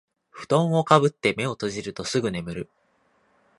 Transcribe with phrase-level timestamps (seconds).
[0.31, 2.69] ふとんをかぶって目を閉じるとすぐ眠る